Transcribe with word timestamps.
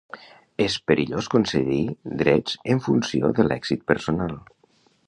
És 0.63 0.77
perillós 0.91 1.27
concedir 1.33 1.83
drets 2.23 2.59
en 2.77 2.83
funció 2.87 3.31
de 3.43 3.47
l'èxit 3.51 3.87
personal. 3.95 4.37